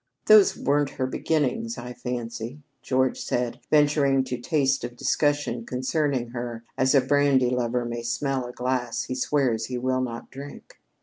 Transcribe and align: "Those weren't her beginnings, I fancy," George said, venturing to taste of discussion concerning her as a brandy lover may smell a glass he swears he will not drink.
"Those 0.25 0.57
weren't 0.57 0.89
her 0.97 1.05
beginnings, 1.05 1.77
I 1.77 1.93
fancy," 1.93 2.63
George 2.81 3.19
said, 3.21 3.59
venturing 3.69 4.23
to 4.23 4.37
taste 4.39 4.83
of 4.83 4.95
discussion 4.95 5.63
concerning 5.63 6.29
her 6.29 6.63
as 6.75 6.95
a 6.95 7.01
brandy 7.01 7.51
lover 7.51 7.85
may 7.85 8.01
smell 8.01 8.47
a 8.47 8.51
glass 8.51 9.03
he 9.03 9.13
swears 9.13 9.65
he 9.65 9.77
will 9.77 10.01
not 10.01 10.31
drink. 10.31 10.79